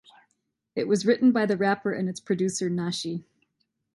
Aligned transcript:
It 0.75 0.87
was 0.87 1.05
written 1.05 1.31
by 1.31 1.45
the 1.45 1.55
rapper 1.55 1.91
and 1.93 2.09
its 2.09 2.19
producer 2.19 2.71
Nashi. 2.71 3.23